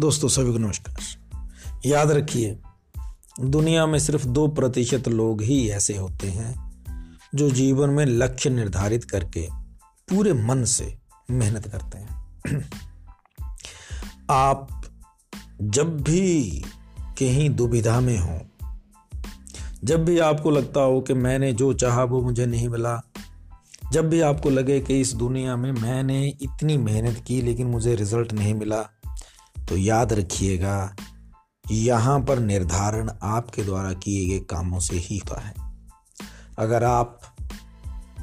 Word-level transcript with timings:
दोस्तों, 0.00 0.28
सभी 0.28 0.52
को 0.52 0.58
नमस्कार। 0.58 0.96
याद 1.86 2.10
रखिए, 2.10 2.58
दुनिया 3.40 3.86
में 3.86 3.98
सिर्फ़ 3.98 4.26
दो 4.26 4.48
प्रतिशत 4.48 5.08
लोग 5.08 5.42
ही 5.42 5.70
ऐसे 5.70 5.96
होते 5.96 6.28
हैं 6.30 6.72
जो 7.34 7.50
जीवन 7.50 7.90
में 7.90 8.06
लक्ष्य 8.06 8.50
निर्धारित 8.50 9.04
करके 9.04 9.48
पूरे 10.08 10.32
मन 10.32 10.64
से 10.64 10.98
मेहनत 11.30 11.66
करते 11.66 11.98
हैं। 11.98 12.26
आप 14.30 14.82
जब 15.62 16.00
भी 16.00 16.62
कहीं 17.18 17.50
दुविधा 17.50 18.00
में 18.00 18.18
हो, 18.18 18.40
जब 19.84 20.04
भी 20.04 20.18
आपको 20.18 20.50
लगता 20.50 20.80
हो 20.80 21.00
कि 21.00 21.14
मैंने 21.14 21.52
जो 21.52 21.72
चाहा 21.72 22.04
वो 22.04 22.22
मुझे 22.22 22.46
नहीं 22.46 22.68
मिला, 22.68 23.02
जब 23.92 24.10
भी 24.10 24.20
आपको 24.20 24.50
लगे 24.50 24.80
कि 24.80 25.00
इस 25.00 25.12
दुनिया 25.12 25.56
में 25.56 25.72
मैंने 25.72 26.28
इतनी 26.28 26.76
मेहनत 26.76 27.24
की 27.26 27.42
लेकिन 27.42 27.66
मुझे 27.66 27.94
रिज़ल्ट 27.94 28.32
नहीं 28.32 28.54
मिला 28.54 28.88
तो 29.70 29.76
याद 29.76 30.12
रखिएगा, 30.12 30.94
यहाँ 31.70 32.20
पर 32.20 32.38
निर्धारण 32.38 33.10
आपके 33.22 33.64
द्वारा 33.64 33.92
किए 33.92 34.28
गए 34.28 34.44
कामों 34.44 34.80
से 34.80 34.96
ही 34.96 35.18
होता 35.18 35.40
है। 35.40 35.54
अगर 36.58 36.84
आप 36.84 37.20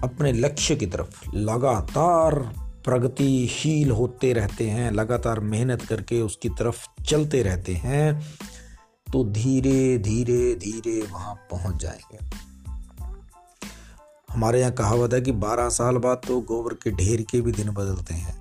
अपने 0.03 0.31
लक्ष्य 0.31 0.75
की 0.75 0.85
तरफ़ 0.85 1.35
लगातार 1.35 2.39
प्रगतिशील 2.85 3.91
होते 3.91 4.33
रहते 4.33 4.69
हैं, 4.69 4.91
लगातार 4.91 5.39
मेहनत 5.39 5.81
करके 5.81 6.21
उसकी 6.21 6.49
तरफ़ 6.49 7.03
चलते 7.03 7.43
रहते 7.43 7.75
हैं 7.75 8.21
तो 9.13 9.23
धीरे 9.23 9.97
धीरे 9.97 10.55
धीरे 10.55 11.01
वहाँ 11.11 11.35
पहुँच 11.35 11.81
जाएँगे। 11.81 12.19
हमारे 14.29 14.59
यहाँ 14.59 14.71
कहावत 14.71 15.13
है 15.13 15.21
कि 15.21 15.31
12 15.31 15.69
साल 15.69 15.97
बाद 15.97 16.21
तो 16.27 16.41
गोबर 16.41 16.73
के 16.73 16.91
ढेर 16.91 17.21
के 17.21 17.41
भी 17.41 17.51
दिन 17.51 17.71
बदलते 17.71 18.13
हैं। 18.13 18.35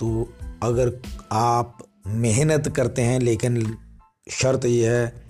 तो 0.00 0.28
अगर 0.62 1.02
आप 1.32 1.78
मेहनत 2.06 2.68
करते 2.68 3.02
हैं, 3.02 3.20
लेकिन 3.20 3.78
शर्त 4.30 4.64
यह 4.64 4.92
है, 4.92 5.26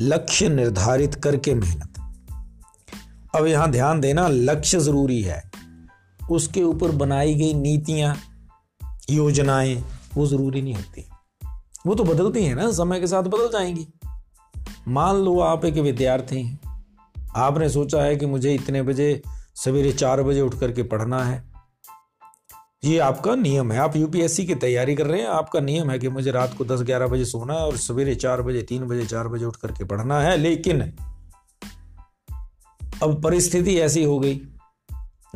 लक्ष्य 0.00 0.48
निर्धारित 0.48 1.14
करके 1.14 1.54
मेहनत। 1.54 1.88
अब 3.36 3.46
यहाँ 3.46 3.70
ध्यान 3.70 4.00
देना, 4.00 4.28
लक्ष्य 4.28 4.80
ज़रूरी 4.80 5.22
है। 5.22 5.50
उसके 6.30 6.62
ऊपर 6.62 6.90
बनाई 6.90 7.34
गई 7.34 7.54
नीतियाँ, 7.54 8.16
योजनाएँ, 9.10 9.84
वो 10.14 10.26
ज़रूरी 10.26 10.62
नहीं 10.62 10.74
होती। 10.74 11.04
वो 11.86 11.94
तो 11.94 12.04
बदलती 12.04 12.44
हैं 12.44 12.54
ना, 12.54 12.72
समय 12.72 13.00
के 13.00 13.06
साथ 13.06 13.22
बदल 13.22 13.48
जाएँगी। 13.48 13.88
मान 14.88 15.16
लो 15.16 15.40
आप 15.40 15.64
एक 15.64 15.74
विद्यार्थी 15.74 16.42
हैं। 16.42 16.60
आपने 17.36 17.68
सोचा 17.68 18.02
है 18.02 18.16
कि 18.16 18.26
मुझे 18.26 18.54
इतने 18.54 18.82
बजे, 18.82 19.22
सवेरे 19.56 19.92
चार 19.92 20.22
बजे 20.22 20.40
उठ 20.40 20.58
करके 20.58 20.82
पढ़ना 20.82 21.24
है। 21.24 21.51
ये 22.84 22.98
आपका 22.98 23.34
नियम 23.34 23.72
है। 23.72 23.78
आप 23.78 23.96
यूपीएससी 23.96 24.46
की 24.46 24.54
तैयारी 24.54 24.94
कर 24.94 25.06
रहे 25.06 25.20
हैं। 25.20 25.28
आपका 25.28 25.60
नियम 25.60 25.90
है 25.90 25.98
कि 25.98 26.08
मुझे 26.08 26.30
रात 26.30 26.54
को 26.58 26.64
10-11 26.64 27.06
बजे 27.06 27.24
सोना 27.24 27.54
है 27.54 27.60
और 27.60 27.76
सवेरे 27.76 28.14
चार 28.14 28.42
बजे 28.42 28.62
तीन 28.62 28.84
बजे 28.84 29.06
चार 29.06 29.28
बजे 29.28 29.44
उठ 29.44 29.56
करके 29.56 29.84
पढ़ना 29.84 30.20
है। 30.20 30.36
लेकिन 30.36 30.80
अब 33.02 33.22
परिस्थिति 33.22 33.78
ऐसी 33.78 34.04
हो 34.04 34.18
गई। 34.18 34.40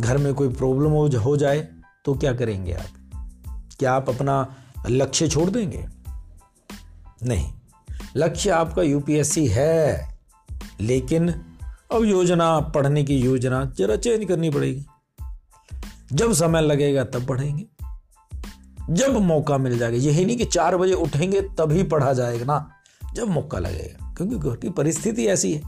घर 0.00 0.18
में 0.18 0.34
कोई 0.34 0.48
प्रॉब्लम 0.48 0.90
हो, 0.90 1.08
हो 1.08 1.36
जाए 1.36 1.68
तो 2.04 2.14
क्या 2.14 2.32
करेंगे 2.32 2.72
आप? 2.72 2.86
क्या 3.78 3.92
आप 3.92 4.08
अपना 4.08 4.54
लक्ष्य 4.88 5.28
छोड़ 5.28 5.50
देंगे? 5.50 5.86
नहीं। 7.22 7.52
लक्ष्य 8.16 8.50
आपका 8.50 8.82
यूपीएससी 8.82 9.46
है। 9.46 10.08
लेकिन 10.80 11.28
अब 11.92 12.04
योजना 12.04 12.60
पढ़ने 12.60 13.04
की 13.04 13.16
योजना 13.16 13.64
जरा 13.64 13.96
चेंज 13.96 14.28
करनी 14.28 14.50
पड़ेगी। 14.50 14.86
जब 16.12 16.32
समय 16.32 16.60
लगेगा 16.60 17.04
तब 17.04 17.26
पढ़ेंगे। 17.26 17.66
जब 18.90 19.16
मौका 19.16 19.58
मिल 19.58 19.78
जाएगा 19.78 19.96
यही 19.96 20.24
नहीं 20.24 20.36
कि 20.36 20.44
चार 20.44 20.76
बजे 20.76 20.92
उठेंगे 20.92 21.40
तभी 21.40 21.82
पढ़ा 21.82 22.12
जाएगा 22.12 22.44
ना। 22.44 22.70
जब 23.14 23.28
मौका 23.28 23.58
लगेगा, 23.58 24.14
क्योंकि 24.16 24.36
घर 24.36 24.56
की 24.56 24.70
परिस्थिति 24.70 25.26
ऐसी 25.26 25.52
है। 25.54 25.62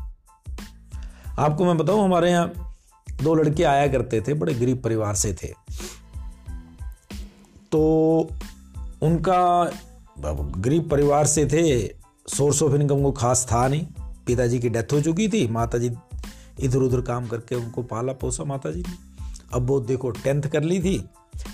आपको 1.39 1.65
मैं 1.65 1.77
बताऊँ, 1.77 2.05
हमारे 2.05 2.31
यहाँ 2.31 2.77
दो 3.23 3.35
लड़के 3.35 3.65
आया 3.65 3.89
करते 3.89 4.21
थे, 4.21 4.35
बड़े 4.35 4.55
गरीब 4.55 4.83
परिवार 4.83 5.15
से 5.15 5.33
थे। 5.33 5.49
तो 7.73 8.31
उनका 9.03 9.71
गरीब 10.59 10.89
परिवार 10.91 11.27
से 11.27 11.47
थे, 11.47 11.87
सोर्स 12.29 12.63
ऑफ़ 12.63 12.75
इनकम 12.75 13.03
को 13.03 13.13
खास 13.13 13.47
था 13.53 13.69
नहीं। 13.69 13.87
पिताजी 14.27 14.59
की 14.59 14.69
डेथ 14.69 14.93
हो 14.93 15.01
चुकी 15.01 15.29
थी 15.29 15.47
माता 15.49 15.79
जी 15.79 15.91
इधर 16.61 16.79
उधर 16.79 17.01
काम 17.01 17.27
करके 17.27 17.55
उनको 17.55 17.83
पाला 17.83 18.13
पोसा 18.13 18.45
माता 18.45 18.71
जी 18.71 18.81
ने। 18.81 19.08
अब 19.55 19.67
वो 19.67 19.79
देखो 19.81 20.11
टेंथ 20.11 20.43
कर 20.43 20.63
ली 20.63 20.81
थी, 20.81 20.99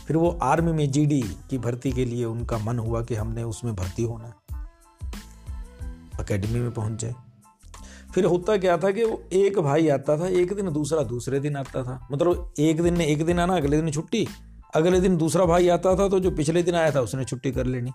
फिर 0.07 0.17
वो 0.17 0.31
आर्मी 0.43 0.73
में 0.73 0.91
जीडी 0.91 1.21
की 1.51 1.59
भर्ती 1.59 1.93
के 1.93 2.05
लिए 2.05 2.25
उनका 2.25 2.59
मन 2.59 2.79
हुआ 2.79 3.03
कि 3.03 3.15
हमने 3.15 3.43
उसमें 3.43 3.75
भर्ती 3.77 4.03
होना 4.03 4.33
अकेडमी 6.21 6.61
में 6.61 6.71
पहुँच 6.71 7.01
जाए। 7.01 7.15
फिर 8.15 8.25
होता 8.25 8.57
क्या 8.57 8.77
था 8.79 8.91
कि 8.91 9.05
वो 9.05 9.23
एक 9.33 9.59
भाई 9.59 9.89
आता 9.89 10.19
था, 10.19 10.27
एक 10.29 10.53
दिन 10.53 10.73
दूसरा 10.73 11.03
दूसरे 11.03 11.41
दिन 11.41 11.57
आता 11.57 11.83
था। 11.83 12.09
मतलब 12.13 12.55
एक 12.59 12.83
दिन 12.83 12.99
ने 12.99 13.07
एक 13.07 13.25
दिन 13.27 13.39
आना, 13.41 13.57
अगले 13.57 13.81
दिन 13.81 13.91
छुट्टी। 13.91 14.27
अगले 14.75 15.01
दिन 15.01 15.17
दूसरा 15.17 15.45
भाई 15.45 15.69
आता 15.69 15.95
था 15.97 16.09
तो 16.09 16.21
जो 16.21 16.31
पिछले 16.31 16.63
दिन 16.63 16.75
आया 16.75 16.91
था 16.91 17.01
उसने 17.01 17.25
छुट्टी 17.25 17.53
कर 17.53 17.67
लेनी। 17.67 17.91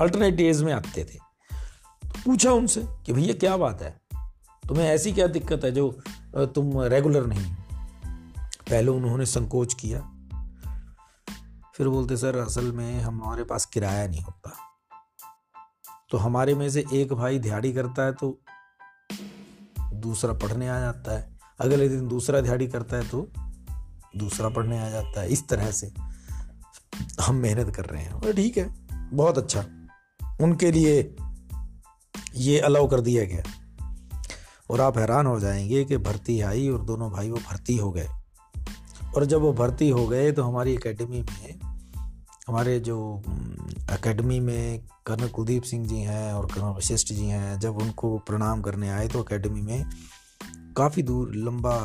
अल्टरनेट 0.00 0.34
डेज़ 0.34 0.64
में 0.64 0.72
आते 0.72 1.04
थे। 1.04 1.18
तो 2.02 2.22
पूछा 2.24 2.52
उनसे 2.52 2.82
कि 3.06 3.12
भैया 3.12 3.34
क्या 3.34 3.56
बात 3.56 3.82
है? 3.82 3.90
तुम्हें 4.64 4.86
ऐसी 4.86 5.12
क्या 5.12 5.26
दिक्कत 5.26 5.64
है 5.64 5.70
जो 5.70 5.90
तुम 6.36 6.80
रेगुलर 6.82 7.26
नहीं 7.26 7.44
पहले 8.70 8.88
उन्होंने 8.88 9.26
संकोच 9.26 9.74
किया। 9.74 10.00
फिर 11.74 11.88
बोलते, 11.88 12.16
सर, 12.16 12.36
असल 12.36 12.72
में 12.72 13.00
हमारे 13.00 13.44
पास 13.44 13.66
किराया 13.66 14.08
नहीं 14.08 14.22
होता। 14.22 14.56
तो 16.10 16.18
हमारे 16.18 16.54
में 16.54 16.70
से 16.70 16.84
एक 16.92 17.12
भाई 17.12 17.38
दिहाड़ी 17.38 17.72
करता 17.72 18.02
है 18.02 18.12
तो 18.12 18.40
दूसरा 19.92 20.32
पढ़ने 20.32 20.68
आ 20.68 20.80
जाता 20.80 21.18
है। 21.18 21.38
अगले 21.60 21.88
दिन 21.88 22.08
दूसरा 22.08 22.40
दिहाड़ी 22.40 22.66
करता 22.66 22.96
है 22.96 23.08
तो 23.08 23.30
दूसरा 24.16 24.48
पढ़ने 24.48 24.80
आ 24.80 24.88
जाता 24.88 25.20
है। 25.20 25.28
इस 25.28 25.48
तरह 25.48 25.70
से 25.70 25.92
हम 27.20 27.34
मेहनत 27.34 27.74
कर 27.76 27.84
रहे 27.84 28.02
हैं। 28.02 28.12
और 28.12 28.32
ठीक 28.32 28.58
है, 28.58 28.86
बहुत 28.92 29.38
अच्छा। 29.38 29.88
उनके 30.40 30.72
लिए 30.72 31.16
ये 32.34 32.60
अलाउ 32.60 32.88
कर 32.88 33.00
दिया 33.00 33.24
गया। 33.24 33.42
और 34.70 34.80
आप 34.80 34.98
हैरान 34.98 35.26
हो 35.26 35.40
जाएँगे 35.40 35.84
कि 35.84 35.96
भर्ती 35.96 36.40
आई 36.40 36.68
और 36.68 36.82
दोनों 36.82 37.10
भाई 37.10 37.30
वो 37.30 37.36
भर्ती 37.36 37.76
हो 37.76 37.92
गए। 37.92 38.08
और 39.16 39.24
जब 39.24 39.40
वो 39.40 39.52
भर्ती 39.52 39.88
हो 39.90 40.06
गए 40.06 40.30
तो 40.32 40.42
हमारी 40.42 40.74
एकेडमी 40.74 41.22
में, 41.22 41.58
हमारे 42.48 42.78
जो 42.80 43.22
एकेडमी 43.92 44.38
में 44.40 44.80
कर्नल 45.06 45.28
कुलदीप 45.28 45.62
सिंह 45.62 45.86
जी 45.86 46.00
हैं 46.00 46.32
और 46.34 46.46
कर्नल 46.46 46.76
वशिष्ठ 46.76 47.12
जी 47.12 47.26
हैं, 47.26 47.58
जब 47.60 47.78
उनको 47.78 48.16
प्रणाम 48.18 48.62
करने 48.62 48.90
आए 48.90 49.08
तो 49.08 49.20
एकेडमी 49.20 49.62
में 49.62 49.84
काफ़ी 50.76 51.02
दूर, 51.02 51.34
लंबा 51.36 51.76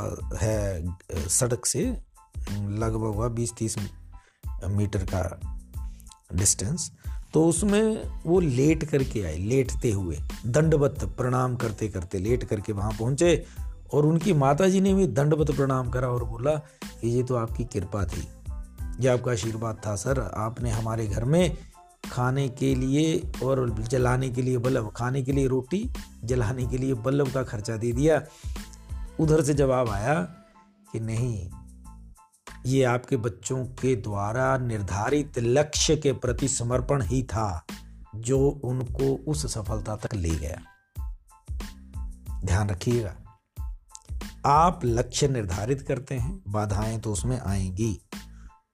है, 0.42 0.98
सड़क 1.30 1.66
से, 1.66 1.86
लगभग 2.52 3.16
हुआ 3.16 3.28
बीस 3.30 3.54
तीस 3.58 3.76
मीटर 4.68 5.06
का 5.06 5.24
डिस्टेंस 6.36 6.92
तो 7.34 7.44
उसमें 7.46 8.22
वो 8.26 8.40
लेट 8.40 8.84
करके 8.84 9.22
आए, 9.24 9.38
लेटते 9.38 9.92
हुए, 9.92 10.18
दंडवत 10.46 11.04
प्रणाम 11.18 11.56
करते 11.56 11.88
करते 11.88 12.20
लेट 12.20 12.44
करके 12.44 12.74
वहाँ 12.74 12.92
पहुँचे। 12.92 13.46
और 13.94 14.06
उनकी 14.06 14.34
माता 14.34 14.70
जी 14.70 14.82
ने 14.82 14.94
भी 14.94 15.08
दंडवत 15.08 15.52
प्रणाम 15.52 15.90
करा 15.90 16.08
और 16.08 16.24
बोला 16.24 16.52
कि 17.02 17.10
ये 17.10 17.24
तो 17.24 17.36
आपकी 17.36 17.64
कृपा 17.64 18.06
थी। 18.06 18.28
ये 19.00 19.08
आपका 19.08 19.32
आशीर्वाद 19.32 19.82
था, 19.88 19.96
सर। 19.96 20.20
आपने 20.36 20.72
हमारे 20.72 21.08
घर 21.08 21.26
में 21.26 21.58
खाने 22.12 22.50
के 22.50 22.76
लिए 22.76 23.32
और 23.44 23.70
जलाने 23.70 24.30
के 24.30 24.42
लिए 24.42 24.58
बल्ब 24.58 24.92
खाने 24.96 25.24
के 25.24 25.32
लिए 25.32 25.48
रोटी, 25.48 25.90
जलाने 26.24 26.66
के 26.66 26.78
लिए 26.78 26.94
बल्ब 26.94 27.32
का 27.32 27.44
खर्चा 27.44 27.78
दे 27.78 27.92
दिया। 27.92 28.22
उधर 29.20 29.42
से 29.42 29.54
जवाब 29.54 29.90
आया 29.90 30.22
कि 30.92 31.00
नहीं, 31.00 31.50
ये 32.66 32.84
आपके 32.84 33.18
बच्चों 33.18 33.66
के 33.66 33.96
द्वारा 33.96 34.58
निर्धारित 34.58 35.40
लक्ष्य 35.40 35.96
के 35.96 36.12
प्रति 36.12 36.48
समर्पण 36.48 37.02
ही 37.02 37.24
था 37.24 37.66
जो 38.16 38.50
उनको 38.64 39.32
उस 39.32 39.54
सफलता 39.54 39.96
तक 39.96 40.14
ले 40.14 40.30
गया। 40.30 40.62
ध्यान 42.46 42.70
रखिएगा। 42.70 43.16
आप 44.46 44.80
लक्ष्य 44.86 45.28
निर्धारित 45.28 45.82
करते 45.82 46.16
हैं, 46.16 46.44
बाधाएँ 46.48 47.00
तो 47.00 47.12
उसमें 47.12 47.40
आएँगी। 47.40 48.02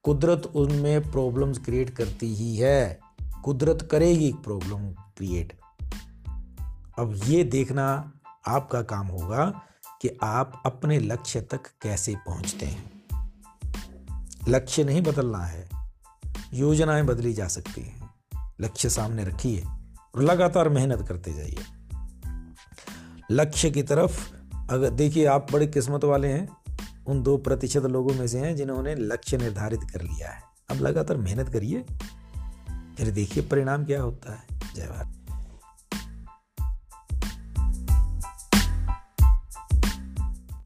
कुदरत 0.02 0.52
उनमें 0.54 1.10
प्रॉब्लम्स 1.10 1.58
क्रिएट 1.58 1.90
करती 1.90 2.34
ही 2.34 2.56
है। 2.56 3.00
कुदरत 3.44 3.88
करेगी 3.92 4.32
प्रॉब्लम 4.32 4.92
क्रिएट 4.92 5.60
अब 6.98 7.20
ये 7.24 7.44
देखना 7.44 8.12
आपका 8.48 8.82
काम 8.82 9.06
होगा 9.06 9.62
कि 10.02 10.18
आप 10.22 10.62
अपने 10.66 10.98
लक्ष्य 10.98 11.40
तक 11.40 11.60
कैसे 11.82 12.16
पहुँचते 12.16 12.66
हैं। 12.66 13.02
लक्ष्य 14.48 14.84
नहीं 14.84 15.02
बदलना 15.02 15.38
है, 15.38 15.68
योजनाएँ 16.54 17.02
बदली 17.02 17.32
जा 17.32 17.48
सकती 17.48 17.80
हैं। 17.80 18.10
लक्ष्य 18.60 18.90
सामने 18.90 19.24
रखिए 19.24 19.64
और 20.14 20.22
लगातार 20.22 20.68
मेहनत 20.68 21.08
करते 21.08 21.32
जाइए। 21.32 21.64
लक्ष्य 23.30 23.70
की 23.70 23.82
तरफ़ 23.82 24.41
अगर 24.72 24.90
देखिए, 24.90 25.26
आप 25.26 25.46
बड़े 25.52 25.66
किस्मत 25.66 26.04
वाले 26.04 26.28
हैं। 26.28 26.48
उन 27.06 27.22
दो 27.22 27.36
प्रतिशत 27.36 27.82
लोगों 27.82 28.14
में 28.14 28.26
से 28.26 28.38
हैं 28.38 28.56
जिन्होंने 28.56 28.94
लक्ष्य 28.94 29.36
निर्धारित 29.36 29.80
कर 29.82 30.02
लिया 30.02 30.28
है। 30.28 30.42
अब 30.70 30.80
लगातार 30.80 31.16
मेहनत 31.16 31.48
करिए, 31.48 31.84
फिर 32.98 33.10
देखिए 33.10 33.42
परिणाम 33.42 33.84
क्या 33.84 34.02
होता 34.02 34.32
है। 34.32 34.42
जय 34.74 34.86
भारत। 34.86 35.21